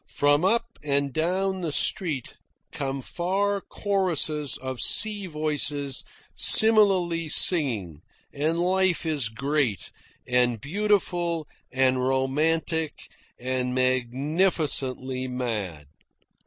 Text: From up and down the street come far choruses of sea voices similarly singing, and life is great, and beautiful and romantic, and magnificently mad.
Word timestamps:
From 0.09 0.43
up 0.43 0.79
and 0.83 1.13
down 1.13 1.61
the 1.61 1.71
street 1.71 2.37
come 2.71 3.03
far 3.03 3.61
choruses 3.61 4.57
of 4.57 4.81
sea 4.81 5.27
voices 5.27 6.03
similarly 6.33 7.27
singing, 7.29 8.01
and 8.33 8.57
life 8.57 9.05
is 9.05 9.29
great, 9.29 9.91
and 10.25 10.59
beautiful 10.59 11.47
and 11.71 12.03
romantic, 12.03 13.09
and 13.37 13.75
magnificently 13.75 15.27
mad. 15.27 15.85